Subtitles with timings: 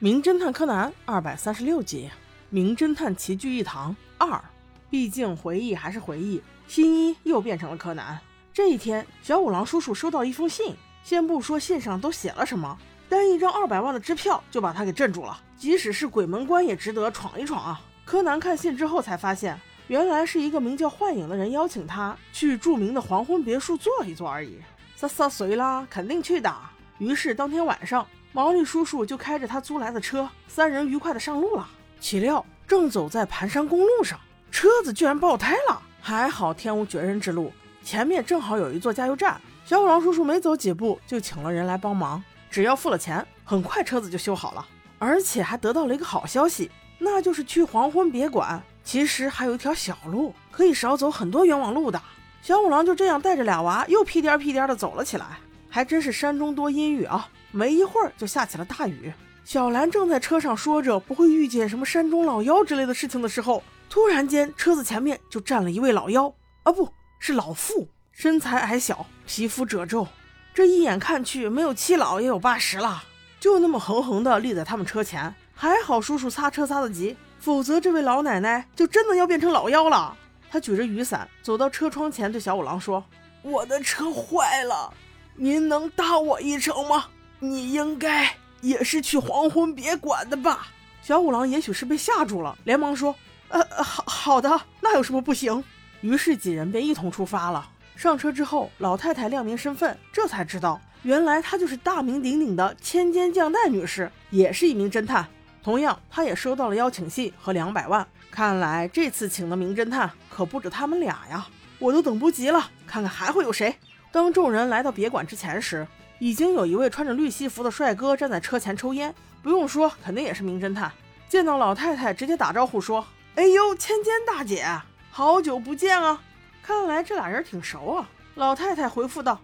[0.00, 2.10] 名侦探柯南二百三十六集，
[2.50, 4.42] 名侦探齐聚一堂二。
[4.90, 8.18] 毕竟回忆还是回忆，新一又变成了柯南。
[8.52, 10.74] 这一天，小五郎叔叔收到一封信，
[11.04, 12.76] 先不说信上都写了什么，
[13.08, 15.40] 单一张二百万的支票就把他给镇住了。
[15.56, 17.80] 即使是鬼门关，也值得闯一闯啊！
[18.04, 24.58] 柯南看信之后才发现，原来是一个名叫幻影的人邀请他去著名的黄昏别墅坐一坐而已。
[24.96, 26.52] 撒撒随啦，肯定去的。
[26.98, 28.04] 于是当天晚上。
[28.34, 31.68] 毛利叔叔就开着他租来的车，三人愉快的上路了。
[32.00, 34.18] 岂料正走在盘山公路上，
[34.50, 35.80] 车子居然爆胎了。
[36.00, 37.52] 还好天无绝人之路，
[37.84, 39.40] 前面正好有一座加油站。
[39.64, 42.20] 小五郎叔叔没走几步就请了人来帮忙，
[42.50, 44.66] 只要付了钱，很快车子就修好了。
[44.98, 52.02] 而且还得到了一个好消息，那就是去黄昏别馆，其实还有一条小路，可以少走很多冤枉路的。
[52.42, 55.38] 小五郎就这样带着俩娃，又屁颠屁颠的走了起来。
[55.70, 57.28] 还真是山中多阴雨啊。
[57.54, 59.12] 没一会儿就下起了大雨。
[59.44, 70.08] 小兰正在车上说着不会遇见什么山中老妖之类的事情的时候，突然间车子前面就站了一位老妖，啊，不是老妇，身材矮小，皮肤褶皱，
[70.52, 73.04] 这一眼看去没有七老也有八十了，
[73.38, 75.32] 就那么横横的立在他们车前。
[75.54, 80.16] 还好叔叔擦车擦得急，否则这位老奶奶就真的要变成老妖了。
[80.50, 83.04] 他举着雨伞走到车窗前，对小五郎说
[83.42, 84.92] ：“我的车坏了，
[85.36, 87.04] 您能搭我一程吗？”
[87.50, 90.68] 你应该也是去黄昏别馆的吧？
[91.02, 93.14] 小五郎也许是被吓住了，连忙说
[93.48, 95.62] ：“呃，好好的，那有什么不行？”
[96.00, 97.68] 于是几人便一同出发了。
[97.94, 105.26] 上车之后，老太太亮明身份，这才知道原来她就是大名鼎鼎的千间将代女士，也是一名侦探。
[105.62, 108.06] 同样，她也收到了邀请信和两百万。
[108.30, 111.46] 看来这次请的名侦探可不止他们俩呀！
[111.78, 113.76] 我都等不及了，看看还会有谁。
[114.10, 115.86] 当众人来到别馆之前时，
[116.18, 120.90] 已经有一位穿着绿西服的帅哥站在车前抽烟，不用说，肯定也是名侦探。
[121.28, 123.04] 见到老太太，直接打招呼说
[123.34, 124.64] ：“哎呦，千千大姐，
[125.10, 126.22] 好久不见啊！
[126.62, 129.40] 看来这俩人挺熟啊。”老太太回复道：“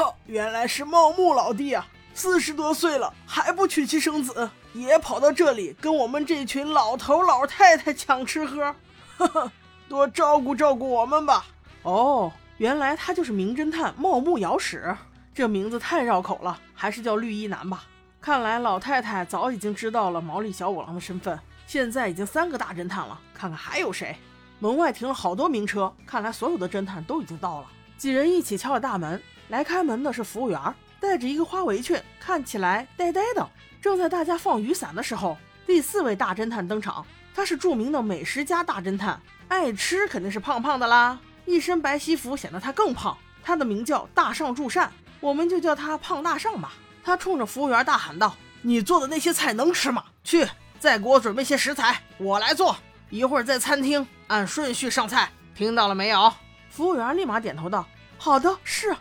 [0.26, 8.74] 原来是茂木老弟啊，四十多岁了还不娶妻生子，也跑到这里跟我们这群老头老太太抢吃喝，
[9.16, 9.52] 呵 呵，
[9.88, 11.44] 多照顾照顾我们吧。”
[11.82, 14.96] 哦，原来他就是名侦探茂木遥史。
[15.34, 17.84] 这名字太绕口了，还是叫绿衣男吧。
[18.20, 23.18] 看来老太太早已经知道了毛利小五郎的身份，现在已经三个大侦探了。
[23.32, 24.14] 看看还有谁？
[24.58, 27.66] 门外停了好多名车，看来所有的侦探都已经到了。
[27.96, 30.60] 几人一起敲了大门，来开门的是服务员，
[31.00, 33.48] 戴着一个花围裙，看起来呆呆的。
[33.80, 37.04] 正在大家放雨伞的时候，第四位大侦探登场，
[37.34, 43.16] 他是著名的美食家大侦探，爱吃肯定是胖胖的啦，一身白西服显得他更胖。
[43.42, 44.92] 他的名叫大上助善。
[45.22, 46.72] 我们就叫他胖大上吧。
[47.02, 50.04] 他冲着服务员大喊道：“你做的那些菜能吃吗？
[50.22, 50.46] 去，
[50.78, 52.76] 再给我准备些食材，我来做。
[53.08, 56.32] 一会儿在餐厅按顺序上菜，听到了没有？”
[56.68, 57.86] 服务员立马点头道
[58.18, 58.94] ：“好的，是。”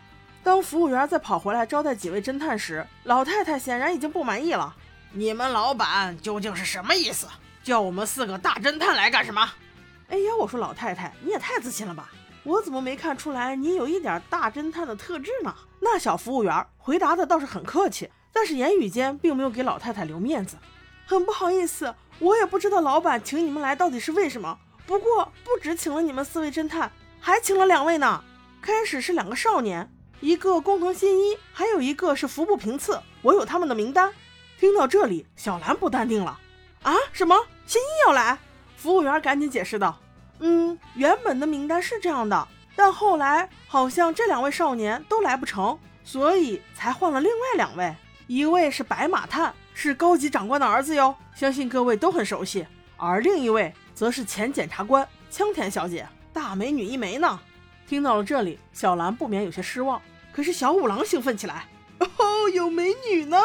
[0.44, 4.76] 当服务员再跑回来招待几位侦探时，老太太显然已经不满意了
[5.14, 7.28] ：“你们老板究竟是什么意思？
[7.64, 9.52] 叫我们四个大侦探来干什么？”
[10.10, 12.10] 哎呀，我说老太太，你也太自信了吧！
[12.44, 15.54] 我怎么没看出来你有一点大侦探的特质呢？
[15.80, 20.58] 那小服务员回答的倒是很客气，但是言语间并没有给老太太留面子。
[21.06, 24.58] 很不好意思，我也不知道老板请你们来到底是为什么。
[24.88, 28.24] 不过不止请了你们四位侦探，还请了两位呢。
[28.62, 33.00] 开始是两个少年，一个工藤新一，还有一个是服部平次。
[33.22, 34.12] 我有他们的名单。
[34.60, 36.40] 听到这里，小兰不淡定了。
[36.84, 36.96] 啊？
[37.12, 37.36] 什么？
[37.66, 38.38] 新一要来？
[38.78, 40.00] 服务员赶紧解释道。
[40.42, 47.96] 嗯，原本的名单是这样的，但后来好像这两位少年都来不成，所以才换了另外两位。
[48.28, 52.66] 一位是白马探，是高级长官的儿子哟，相信各位都很熟悉。
[52.98, 57.40] 而另一位则是前检察官枪田小姐，大美女一枚呢。
[57.88, 60.02] 听到了这里，小兰不免有些失望。
[60.32, 61.68] 可是小五郎兴奋起来，
[62.00, 63.38] 哦，有美女呢！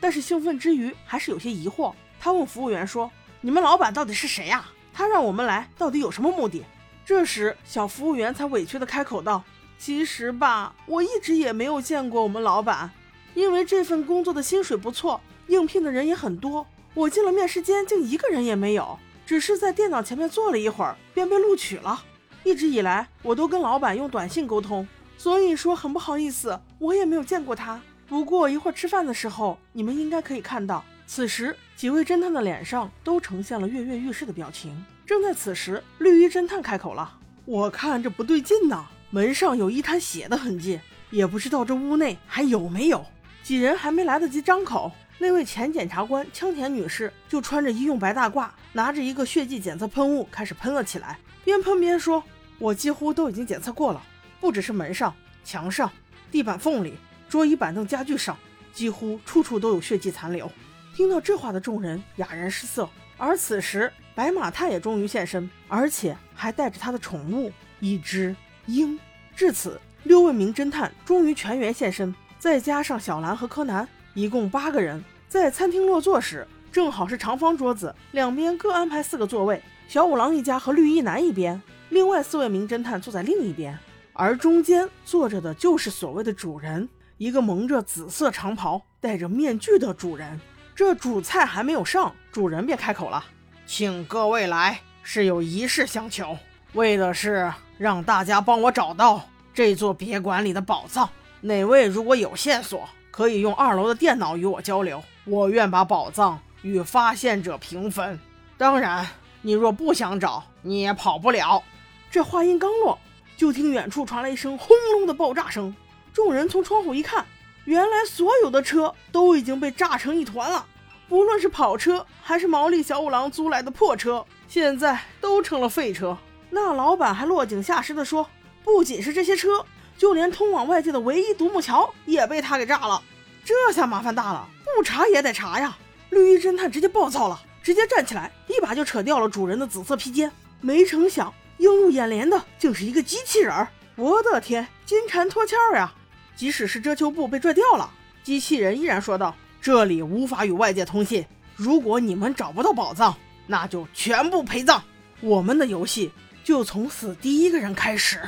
[0.00, 1.94] 但是兴奋之余还是有些疑惑。
[2.20, 4.64] 他问服务员说：“你们老板到底是谁呀？”
[4.94, 6.64] 他让我们来，到底有什么目的？
[7.04, 9.42] 这时，小服务员才委屈地开口道
[9.76, 12.92] ：“其实吧，我一直也没有见过我们老板，
[13.34, 16.64] 因为这份工作的薪水不错，应聘的人也很多。
[16.94, 18.96] 我进了面试间，竟一个人也没有，
[19.26, 22.04] 只是在电脑前面坐了一会儿，便被录取了。
[22.44, 24.86] 一直以来，我都跟老板用短信沟通，
[25.18, 27.82] 所以说很不好意思，我也没有见过他。
[28.06, 34.84] 不过一会儿吃饭的时候，你们应该可以看到。”此时，几位侦探的脸上都呈现了跃跃欲试的表情。
[35.06, 40.80] 正在此时，绿衣侦探开口了：“我看这不对劲呐，门上有一滩血的痕迹，
[41.10, 43.04] 也不知道这屋内还有没有。”
[43.44, 52.24] 几人还没来得及张口，那位前检察官枪田女士就穿着医用白大褂，拿着一个血迹检测喷雾开始喷了起来，边喷边说
[52.58, 54.02] ：“我几乎都已经检测过了，
[54.40, 55.14] 不只是门上、
[55.44, 55.92] 墙上、
[56.30, 56.94] 地板缝里、
[57.28, 58.34] 桌椅板凳家具上，
[58.72, 60.50] 几乎处处都有血迹残留。”
[60.94, 62.88] 听到这话的众人哑然失色。
[63.16, 67.50] 而此时，白马太也终于现身，而且还带着他的宠物
[67.80, 68.34] 一只
[68.66, 68.98] 鹰。
[69.36, 75.02] 至此，六位名侦探终于全员现身，再加上小兰和柯南，一共八个人。
[75.28, 83.76] 在餐厅落座时，正好是长方桌子，两边各安排四个座位，小五郎一家和绿衣男一边，另外四位名侦探坐在另一边，
[84.12, 90.40] 而中间坐着的就是所谓的主人，一个蒙着紫色长袍、戴着面具的主人。
[90.74, 93.24] 这主菜还没有上，主人便开口了
[93.64, 96.36] ：“请各位来，是有一事相求，
[96.72, 99.22] 为的是让大家帮我找到
[99.54, 101.08] 这座别馆里的宝藏。
[101.42, 108.18] 哪位如果有线索，可以用二楼的电脑与我交流，我愿把宝藏与发现者平分。
[108.58, 109.06] 当然，
[109.42, 111.62] 你若不想找，你也跑不了。”
[112.10, 112.98] 这话音刚落，
[113.36, 115.74] 就听远处传来一声轰隆的爆炸声，
[116.12, 117.24] 众人从窗户一看。
[117.64, 120.66] 原来所有的车都已经被炸成一团了，
[121.08, 126.16] 不论是跑车还是毛利小五郎租来的破车，现在都成了废车。
[126.50, 128.28] 那老板还落井下石地说，
[128.62, 129.64] 不仅是这些车，
[129.96, 133.02] 就连通往外界的唯一独木桥也被他给炸了。
[133.44, 135.76] 这下麻烦大了，不查也得查呀！
[136.10, 140.30] 绿衣侦探直接暴躁了，直接站起来，一把就扯掉了主人的紫色披肩。
[140.60, 143.68] 没成想，映入眼帘的竟是一个机器人儿！
[143.96, 145.92] 我的天，金蝉脱壳呀！
[146.36, 147.90] 即使是遮羞布被拽掉了，
[148.22, 151.24] 机器人依然说道：“这里无法与外界通信。
[151.56, 153.16] 如果你们找不到宝藏，
[153.46, 154.82] 那就全部陪葬。
[155.20, 156.10] 我们的游戏
[156.42, 158.20] 就从死第一个人开始。”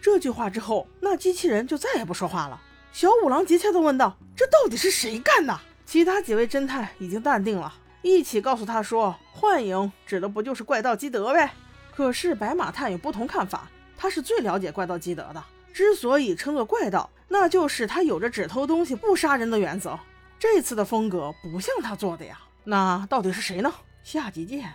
[0.00, 2.60] 这句话之后，那机器人就再也不说话了。
[2.92, 11.52] 小五郎急切地问道：“这到底是谁干的？”其他几位侦探已经淡定了，一起告诉他说：“幻影指的不就是怪盗基德呗？”
[11.94, 15.42] 可是白马探有不同看法，他是最了解怪盗基德的。
[15.76, 17.10] 之所以称作怪盗。
[17.28, 19.98] 那就是他有着只偷东西不杀人的原则，
[20.38, 22.40] 这次的风格不像他做的呀。
[22.64, 23.70] 那到底是谁呢？
[24.02, 24.72] 下集见。